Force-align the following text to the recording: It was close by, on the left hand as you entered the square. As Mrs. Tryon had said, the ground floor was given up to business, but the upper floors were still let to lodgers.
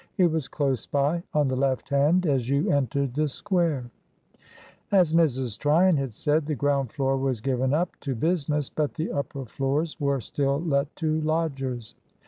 It 0.17 0.31
was 0.31 0.47
close 0.47 0.87
by, 0.87 1.21
on 1.31 1.47
the 1.47 1.55
left 1.55 1.89
hand 1.89 2.25
as 2.25 2.49
you 2.49 2.71
entered 2.71 3.13
the 3.13 3.27
square. 3.27 3.91
As 4.91 5.13
Mrs. 5.13 5.59
Tryon 5.59 5.95
had 5.97 6.15
said, 6.15 6.47
the 6.47 6.55
ground 6.55 6.91
floor 6.91 7.15
was 7.17 7.39
given 7.39 7.71
up 7.71 7.89
to 7.99 8.15
business, 8.15 8.67
but 8.67 8.95
the 8.95 9.11
upper 9.11 9.45
floors 9.45 9.99
were 9.99 10.19
still 10.19 10.59
let 10.59 10.95
to 10.95 11.21
lodgers. 11.21 11.93